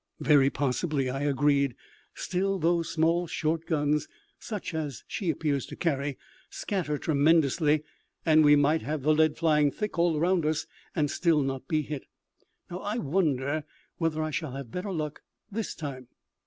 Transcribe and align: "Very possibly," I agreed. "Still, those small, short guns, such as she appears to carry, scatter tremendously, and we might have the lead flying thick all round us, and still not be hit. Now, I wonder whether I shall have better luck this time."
"Very 0.19 0.49
possibly," 0.49 1.11
I 1.11 1.21
agreed. 1.21 1.75
"Still, 2.15 2.57
those 2.57 2.89
small, 2.89 3.27
short 3.27 3.67
guns, 3.67 4.07
such 4.39 4.73
as 4.73 5.03
she 5.07 5.29
appears 5.29 5.67
to 5.67 5.75
carry, 5.75 6.17
scatter 6.49 6.97
tremendously, 6.97 7.83
and 8.25 8.43
we 8.43 8.55
might 8.55 8.81
have 8.81 9.03
the 9.03 9.13
lead 9.13 9.37
flying 9.37 9.69
thick 9.69 9.99
all 9.99 10.19
round 10.19 10.43
us, 10.43 10.65
and 10.95 11.11
still 11.11 11.43
not 11.43 11.67
be 11.67 11.83
hit. 11.83 12.05
Now, 12.71 12.79
I 12.79 12.97
wonder 12.97 13.63
whether 13.97 14.23
I 14.23 14.31
shall 14.31 14.53
have 14.53 14.71
better 14.71 14.91
luck 14.91 15.21
this 15.51 15.75
time." 15.75 16.07